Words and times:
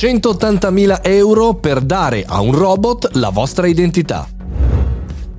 180.000 0.00 1.00
euro 1.02 1.54
per 1.54 1.80
dare 1.80 2.24
a 2.24 2.40
un 2.40 2.52
robot 2.52 3.16
la 3.16 3.30
vostra 3.30 3.66
identità. 3.66 4.28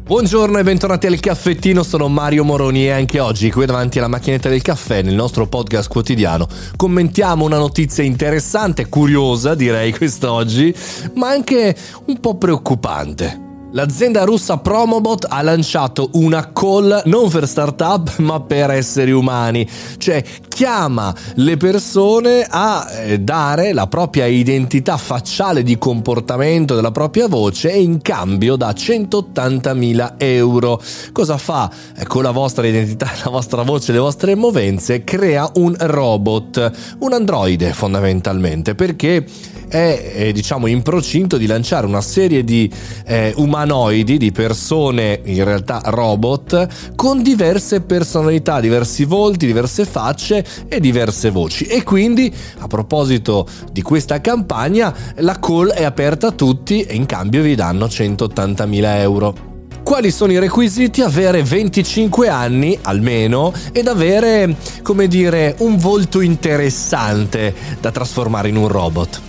Buongiorno 0.04 0.58
e 0.58 0.64
bentornati 0.64 1.08
al 1.08 1.18
caffettino, 1.22 1.82
sono 1.82 2.10
Mario 2.10 2.44
Moroni 2.44 2.88
e 2.88 2.90
anche 2.90 3.22
oggi 3.22 3.52
qui 3.52 3.66
davanti 3.66 4.00
alla 4.00 4.10
macchinetta 4.10 4.50
del 4.50 4.62
caffè 4.62 5.02
nel 5.02 5.16
nostro 5.16 5.48
podcast 5.48 5.88
quotidiano 5.88 6.46
commentiamo 6.76 7.46
una 7.46 7.58
notizia 7.58 8.04
interessante, 8.04 8.90
curiosa 8.90 9.56
direi 9.56 9.94
quest'oggi, 9.94 10.76
ma 11.14 11.30
anche 11.30 11.74
un 12.08 12.20
po' 12.20 12.36
preoccupante. 12.36 13.49
L'azienda 13.72 14.24
russa 14.24 14.58
Promobot 14.58 15.28
ha 15.30 15.44
lanciato 15.44 16.10
una 16.14 16.52
call 16.52 17.04
non 17.06 17.30
per 17.30 17.48
startup 17.48 18.18
ma 18.18 18.40
per 18.40 18.72
esseri 18.72 19.12
umani, 19.12 19.68
cioè 19.98 20.24
chiama 20.48 21.14
le 21.36 21.56
persone 21.56 22.48
a 22.50 22.88
eh, 22.92 23.20
dare 23.20 23.72
la 23.74 23.86
propria 23.86 24.26
identità 24.26 24.98
facciale 24.98 25.62
di 25.62 25.78
comportamento 25.78 26.74
della 26.74 26.90
propria 26.90 27.28
voce 27.28 27.72
e 27.72 27.80
in 27.80 28.02
cambio 28.02 28.56
da 28.56 28.72
180.000 28.72 30.16
euro. 30.18 30.82
Cosa 31.12 31.38
fa? 31.38 31.72
Eh, 31.96 32.08
con 32.08 32.24
la 32.24 32.32
vostra 32.32 32.66
identità, 32.66 33.12
la 33.24 33.30
vostra 33.30 33.62
voce, 33.62 33.92
le 33.92 34.00
vostre 34.00 34.34
movenze, 34.34 35.04
crea 35.04 35.48
un 35.56 35.76
robot, 35.78 36.72
un 37.00 37.14
androide 37.14 37.72
fondamentalmente, 37.74 38.74
perché 38.74 39.24
è, 39.70 40.12
è 40.14 40.32
diciamo 40.32 40.68
in 40.68 40.82
procinto 40.82 41.38
di 41.38 41.46
lanciare 41.46 41.86
una 41.86 42.02
serie 42.02 42.44
di 42.44 42.70
eh, 43.06 43.34
umanoidi, 43.38 44.18
di 44.18 44.32
persone 44.32 45.22
in 45.24 45.44
realtà 45.44 45.82
robot, 45.86 46.96
con 46.96 47.22
diverse 47.22 47.82
personalità, 47.82 48.60
diversi 48.60 49.06
volti, 49.06 49.46
diverse 49.46 49.86
facce 49.86 50.44
e 50.68 50.80
diverse 50.80 51.30
voci. 51.30 51.66
E 51.66 51.84
quindi, 51.84 52.34
a 52.58 52.68
proposito 52.68 53.48
di 53.72 53.82
questa 53.82 54.20
campagna, 54.20 54.94
la 55.18 55.40
call 55.40 55.70
è 55.70 55.84
aperta 55.84 56.28
a 56.28 56.32
tutti 56.32 56.82
e 56.82 56.96
in 56.96 57.06
cambio 57.06 57.42
vi 57.42 57.56
danno 57.56 57.86
180.000 57.86 58.84
euro. 58.98 59.48
Quali 59.84 60.12
sono 60.12 60.32
i 60.32 60.40
requisiti? 60.40 61.02
Avere 61.02 61.42
25 61.42 62.28
anni 62.28 62.78
almeno 62.84 63.52
ed 63.72 63.88
avere, 63.88 64.56
come 64.84 65.08
dire, 65.08 65.56
un 65.60 65.78
volto 65.78 66.22
interessante 66.22 67.56
da 67.80 67.90
trasformare 67.90 68.50
in 68.50 68.58
un 68.58 68.68
robot. 68.68 69.29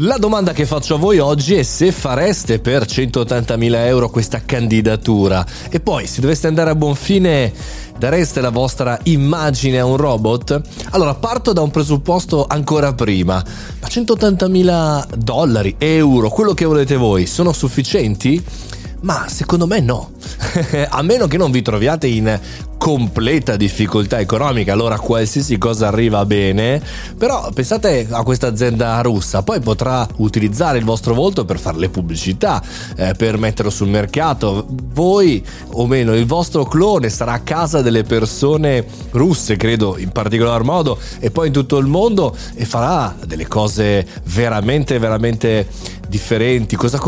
La 0.00 0.18
domanda 0.18 0.52
che 0.52 0.66
faccio 0.66 0.96
a 0.96 0.98
voi 0.98 1.20
oggi 1.20 1.54
è 1.54 1.62
se 1.62 1.90
fareste 1.90 2.58
per 2.58 2.82
180.000 2.82 3.74
euro 3.86 4.10
questa 4.10 4.42
candidatura 4.44 5.42
e 5.70 5.80
poi 5.80 6.06
se 6.06 6.20
doveste 6.20 6.46
andare 6.46 6.68
a 6.68 6.74
buon 6.74 6.94
fine 6.94 7.50
dareste 7.96 8.42
la 8.42 8.50
vostra 8.50 8.98
immagine 9.04 9.78
a 9.78 9.86
un 9.86 9.96
robot? 9.96 10.60
Allora 10.90 11.14
parto 11.14 11.54
da 11.54 11.62
un 11.62 11.70
presupposto 11.70 12.44
ancora 12.46 12.92
prima, 12.92 13.42
ma 13.80 13.88
180.000 13.88 15.14
dollari, 15.14 15.76
euro, 15.78 16.28
quello 16.28 16.52
che 16.52 16.66
volete 16.66 16.96
voi, 16.96 17.24
sono 17.24 17.54
sufficienti? 17.54 18.44
Ma 19.00 19.26
secondo 19.28 19.66
me 19.66 19.80
no. 19.80 20.10
a 20.90 21.00
meno 21.00 21.26
che 21.26 21.38
non 21.38 21.50
vi 21.50 21.62
troviate 21.62 22.06
in 22.06 22.38
completa 22.86 23.56
difficoltà 23.56 24.20
economica, 24.20 24.72
allora 24.72 24.96
qualsiasi 25.00 25.58
cosa 25.58 25.88
arriva 25.88 26.24
bene, 26.24 26.80
però 27.18 27.50
pensate 27.52 28.06
a 28.08 28.22
questa 28.22 28.46
azienda 28.46 29.00
russa, 29.00 29.42
poi 29.42 29.58
potrà 29.58 30.06
utilizzare 30.18 30.78
il 30.78 30.84
vostro 30.84 31.12
volto 31.12 31.44
per 31.44 31.58
fare 31.58 31.78
le 31.78 31.88
pubblicità, 31.88 32.62
eh, 32.94 33.14
per 33.16 33.38
metterlo 33.38 33.72
sul 33.72 33.88
mercato, 33.88 34.68
voi 34.68 35.44
o 35.72 35.88
meno 35.88 36.14
il 36.14 36.26
vostro 36.26 36.62
clone 36.64 37.08
sarà 37.08 37.32
a 37.32 37.40
casa 37.40 37.82
delle 37.82 38.04
persone 38.04 38.86
russe, 39.10 39.56
credo 39.56 39.98
in 39.98 40.10
particolar 40.10 40.62
modo, 40.62 40.96
e 41.18 41.32
poi 41.32 41.48
in 41.48 41.52
tutto 41.52 41.78
il 41.78 41.86
mondo 41.86 42.36
e 42.54 42.64
farà 42.66 43.16
delle 43.26 43.48
cose 43.48 44.06
veramente, 44.26 45.00
veramente 45.00 45.66
differenti, 46.08 46.76
cosa, 46.76 46.98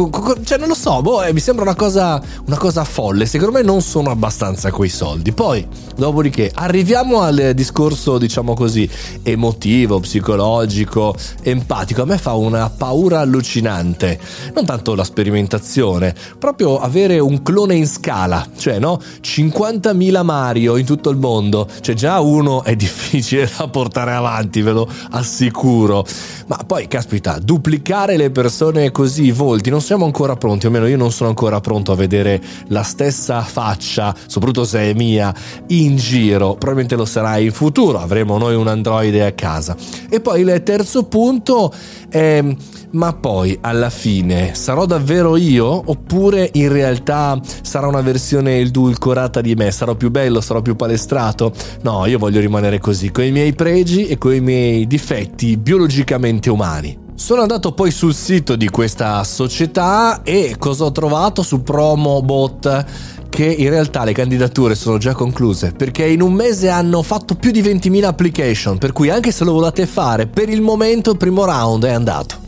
cioè 0.45 0.59
non 0.59 0.69
lo 0.69 0.75
so, 0.75 1.01
boh, 1.01 1.23
eh, 1.23 1.33
mi 1.33 1.41
sembra 1.41 1.65
una 1.65 1.75
cosa, 1.75 2.21
una 2.47 2.57
cosa 2.57 2.85
folle, 2.85 3.27
secondo 3.27 3.53
me 3.59 3.63
non 3.63 3.81
sono 3.81 4.11
abbastanza 4.11 4.71
quei 4.71 4.89
soldi. 4.89 5.33
Poi, 5.33 5.67
dopodiché, 5.97 6.51
arriviamo 6.55 7.21
al 7.21 7.53
discorso, 7.55 8.19
diciamo 8.19 8.55
così, 8.55 8.89
emotivo, 9.23 10.01
psicologico, 10.01 11.15
empatico, 11.43 12.03
a 12.03 12.07
me 12.07 12.19
fa 12.19 12.35
una 12.35 12.69
paura 12.71 13.21
allucinante, 13.21 14.19
non 14.55 14.65
tanto 14.65 14.95
la 14.95 15.05
sperimentazione, 15.05 16.15
proprio 16.39 16.79
avere 16.79 17.19
un 17.19 17.43
clone 17.43 17.75
in 17.75 17.87
scala, 17.87 18.47
cioè 18.57 18.79
no, 18.79 19.01
50.000 19.21 20.23
Mario 20.25 20.77
in 20.77 20.85
tutto 20.85 21.11
il 21.11 21.17
mondo, 21.17 21.69
cioè 21.81 21.95
già 21.95 22.21
uno 22.21 22.63
è 22.65 22.75
difficile 22.77 23.51
da 23.57 23.69
portare 23.69 24.13
avanti, 24.13 24.63
ve 24.63 24.73
lo 24.73 24.89
assicuro, 25.11 26.07
ma 26.47 26.59
poi, 26.67 26.89
caspita, 26.89 27.39
duplicare 27.39 28.17
le 28.17 28.31
persone 28.31 28.88
così 28.91 29.25
i 29.25 29.33
volti, 29.33 29.71
non 29.71 29.81
siamo 29.81 30.05
ancora 30.05 30.37
pronti, 30.37 30.67
o 30.67 30.69
almeno 30.69 30.87
io 30.87 30.97
non 30.97 31.13
sono 31.13 31.29
ancora 31.29 31.61
pronto 31.61 31.93
a 31.93 31.97
vedere 31.97 32.41
la 32.69 32.83
stessa 32.83 33.41
faccia, 33.43 34.15
soprattutto 34.27 34.65
se 34.65 34.91
è 34.91 34.95
mia, 34.95 35.35
in 35.69 35.97
giro. 35.97 36.51
Probabilmente 36.53 36.97
lo 36.97 37.05
sarà 37.05 37.39
in 37.39 37.53
futuro, 37.53 37.99
avremo 37.99 38.39
noi 38.39 38.55
un 38.55 38.69
androide 38.69 39.25
a 39.25 39.33
casa. 39.33 39.77
E 40.09 40.21
poi 40.21 40.43
il 40.43 40.63
terzo 40.63 41.05
punto 41.05 41.73
è 42.09 42.45
ma 42.91 43.13
poi 43.13 43.59
alla 43.61 43.91
fine 43.91 44.55
sarò 44.55 44.87
davvero 44.87 45.37
io 45.37 45.67
oppure 45.67 46.49
in 46.55 46.73
realtà 46.73 47.39
sarà 47.63 47.87
una 47.87 48.01
versione 48.01 48.59
edulcorata 48.61 49.41
di 49.41 49.55
me, 49.55 49.71
sarò 49.71 49.95
più 49.95 50.11
bello, 50.11 50.41
sarò 50.41 50.63
più 50.63 50.77
palestrato? 50.77 51.53
No, 51.83 52.07
io 52.07 52.19
voglio 52.19 52.41
rimanere 52.41 52.79
così, 52.79 53.11
con 53.11 53.25
i 53.25 53.33
miei 53.33 53.53
pregi 53.53 54.07
e 54.07 54.17
con 54.17 54.35
i 54.35 54.41
miei 54.41 54.87
difetti 54.87 55.57
biologicamente 55.57 56.51
umani. 56.51 57.08
Sono 57.19 57.43
andato 57.43 57.73
poi 57.73 57.91
sul 57.91 58.15
sito 58.15 58.55
di 58.55 58.69
questa 58.69 59.25
società 59.25 60.23
e 60.23 60.55
cosa 60.57 60.85
ho 60.85 60.93
trovato 60.93 61.43
su 61.43 61.63
Promobot? 61.65 62.85
Che 63.29 63.45
in 63.45 63.69
realtà 63.69 64.05
le 64.05 64.13
candidature 64.13 64.77
sono 64.77 64.99
già 64.99 65.15
concluse 65.15 65.73
perché 65.73 66.07
in 66.07 66.23
un 66.23 66.33
mese 66.33 66.69
hanno 66.71 67.03
fatto 67.03 67.35
più 67.35 67.51
di 67.51 67.61
20.000 67.61 68.05
application, 68.05 68.79
per 68.79 68.93
cui 68.93 69.11
anche 69.11 69.33
se 69.33 69.45
lo 69.45 69.53
volete 69.53 69.85
fare, 69.87 70.29
per 70.29 70.49
il 70.49 70.63
momento 70.63 71.11
il 71.11 71.17
primo 71.17 71.45
round 71.45 71.85
è 71.85 71.93
andato. 71.93 72.48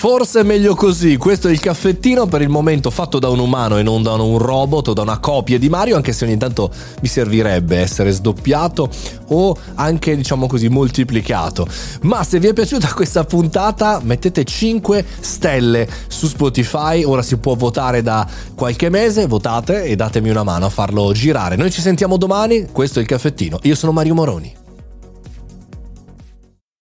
Forse 0.00 0.40
è 0.40 0.42
meglio 0.44 0.74
così, 0.74 1.18
questo 1.18 1.48
è 1.48 1.50
il 1.50 1.60
caffettino 1.60 2.24
per 2.24 2.40
il 2.40 2.48
momento 2.48 2.88
fatto 2.88 3.18
da 3.18 3.28
un 3.28 3.38
umano 3.38 3.76
e 3.76 3.82
non 3.82 4.02
da 4.02 4.14
un 4.14 4.38
robot 4.38 4.88
o 4.88 4.92
da 4.94 5.02
una 5.02 5.18
copia 5.18 5.58
di 5.58 5.68
Mario, 5.68 5.94
anche 5.94 6.14
se 6.14 6.24
ogni 6.24 6.38
tanto 6.38 6.72
mi 7.02 7.06
servirebbe 7.06 7.76
essere 7.76 8.10
sdoppiato 8.10 8.88
o 9.26 9.54
anche 9.74 10.16
diciamo 10.16 10.46
così 10.46 10.68
moltiplicato. 10.70 11.68
Ma 12.04 12.24
se 12.24 12.38
vi 12.40 12.46
è 12.46 12.54
piaciuta 12.54 12.90
questa 12.96 13.24
puntata 13.24 14.00
mettete 14.02 14.42
5 14.42 15.04
stelle 15.20 15.86
su 16.08 16.28
Spotify, 16.28 17.04
ora 17.04 17.20
si 17.20 17.36
può 17.36 17.54
votare 17.54 18.00
da 18.00 18.26
qualche 18.54 18.88
mese, 18.88 19.26
votate 19.26 19.84
e 19.84 19.96
datemi 19.96 20.30
una 20.30 20.44
mano 20.44 20.64
a 20.64 20.70
farlo 20.70 21.12
girare. 21.12 21.56
Noi 21.56 21.70
ci 21.70 21.82
sentiamo 21.82 22.16
domani, 22.16 22.68
questo 22.72 23.00
è 23.00 23.02
il 23.02 23.08
caffettino, 23.08 23.58
io 23.64 23.74
sono 23.74 23.92
Mario 23.92 24.14
Moroni. 24.14 24.59